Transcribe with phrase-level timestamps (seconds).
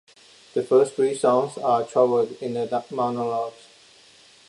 [0.55, 3.67] The first three songs are troubled inner monologues.